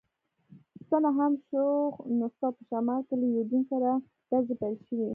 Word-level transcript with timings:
ستنه 0.83 1.09
هم 1.17 1.33
شو، 1.47 1.65
نو 2.17 2.25
څه، 2.37 2.45
په 2.55 2.61
شمال 2.69 3.01
کې 3.07 3.15
له 3.21 3.27
یوډین 3.33 3.63
سره 3.71 3.89
ډزې 4.29 4.55
پیل 4.61 4.75
شوې. 4.87 5.07